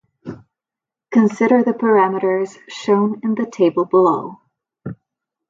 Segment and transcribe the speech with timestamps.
[1.13, 4.41] Consider the parameters shown in the table below.